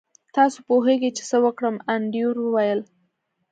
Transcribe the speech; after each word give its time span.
تاسو 0.35 0.57
پوهیږئ 0.67 1.09
چې 1.17 1.23
څه 1.29 1.37
وکړم 1.45 1.75
انډریو 1.93 2.29
وویل 2.43 2.79